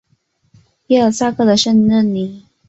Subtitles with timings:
[0.87, 2.43] 耶尔萨克的圣热尼。